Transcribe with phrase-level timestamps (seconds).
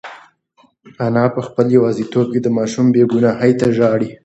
[1.05, 4.11] انا په خپل یوازیتوب کې د ماشوم بېګناهۍ ته ژاړي.